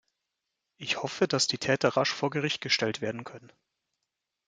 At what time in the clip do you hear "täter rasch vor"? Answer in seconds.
1.59-2.31